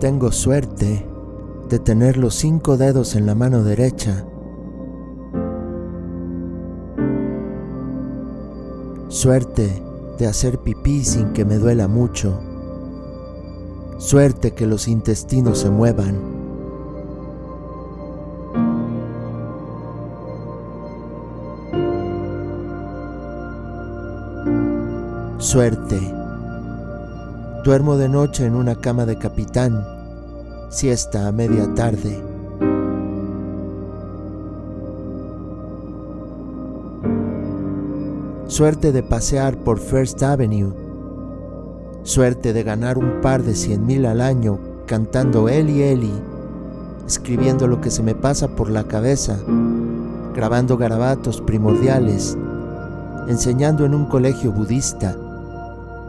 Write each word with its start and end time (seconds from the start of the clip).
Tengo 0.00 0.30
suerte 0.30 1.04
de 1.68 1.78
tener 1.80 2.18
los 2.18 2.36
cinco 2.36 2.76
dedos 2.76 3.16
en 3.16 3.26
la 3.26 3.34
mano 3.34 3.64
derecha. 3.64 4.24
Suerte 9.08 9.82
de 10.16 10.26
hacer 10.28 10.60
pipí 10.60 11.04
sin 11.04 11.32
que 11.32 11.44
me 11.44 11.56
duela 11.56 11.88
mucho. 11.88 12.38
Suerte 13.98 14.52
que 14.52 14.68
los 14.68 14.86
intestinos 14.86 15.58
se 15.58 15.70
muevan. 15.70 16.16
Suerte. 25.38 26.27
Duermo 27.64 27.96
de 27.96 28.08
noche 28.08 28.46
en 28.46 28.54
una 28.54 28.76
cama 28.76 29.04
de 29.04 29.18
capitán, 29.18 29.84
siesta 30.68 31.26
a 31.26 31.32
media 31.32 31.74
tarde. 31.74 32.22
Suerte 38.46 38.92
de 38.92 39.02
pasear 39.02 39.56
por 39.56 39.80
First 39.80 40.22
Avenue. 40.22 40.72
Suerte 42.04 42.52
de 42.52 42.62
ganar 42.62 42.96
un 42.96 43.20
par 43.20 43.42
de 43.42 43.56
cien 43.56 43.84
mil 43.84 44.06
al 44.06 44.20
año 44.20 44.60
cantando 44.86 45.48
Eli 45.48 45.82
Eli, 45.82 46.12
escribiendo 47.08 47.66
lo 47.66 47.80
que 47.80 47.90
se 47.90 48.04
me 48.04 48.14
pasa 48.14 48.46
por 48.54 48.70
la 48.70 48.84
cabeza, 48.84 49.36
grabando 50.32 50.76
garabatos 50.76 51.40
primordiales, 51.40 52.38
enseñando 53.26 53.84
en 53.84 53.96
un 53.96 54.06
colegio 54.06 54.52
budista 54.52 55.16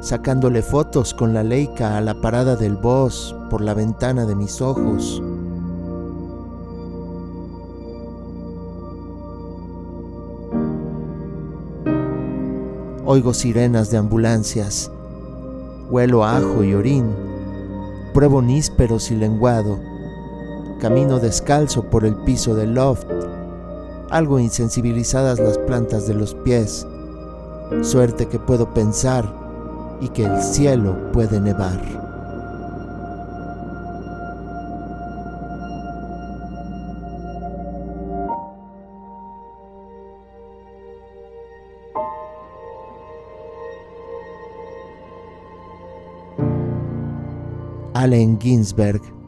sacándole 0.02 0.62
fotos 0.62 1.14
con 1.14 1.34
la 1.34 1.44
Leica 1.44 1.98
a 1.98 2.02
la 2.02 2.22
parada 2.22 2.56
del 2.56 2.78
bus 2.78 3.36
por 3.50 3.62
la 3.62 3.74
ventana 3.74 4.26
de 4.26 4.36
mis 4.36 4.62
ojos. 4.62 5.22
Oigo 13.06 13.34
sirenas 13.34 13.90
de 13.90 13.98
ambulancias, 13.98 14.92
huelo 15.90 16.24
ajo 16.24 16.64
y 16.64 16.76
orín, 16.76 17.12
pruebo 18.14 18.42
nísperos 18.42 19.10
y 19.10 19.16
lenguado, 19.16 19.80
camino 20.80 21.20
descalzo 21.20 21.90
por 21.90 22.06
el 22.06 22.16
piso 22.18 22.54
del 22.54 22.76
loft, 22.76 23.08
algo 24.12 24.40
insensibilizadas 24.40 25.40
las 25.40 25.58
plantas 25.58 26.08
de 26.08 26.14
los 26.14 26.36
pies, 26.36 26.86
suerte 27.82 28.28
que 28.28 28.38
puedo 28.38 28.74
pensar 28.76 29.39
y 30.02 30.10
que 30.10 30.26
el 30.26 30.42
cielo 30.42 31.12
puede 31.12 31.40
nevar. 31.40 31.80
Allen 47.94 48.40
Ginsberg 48.40 49.19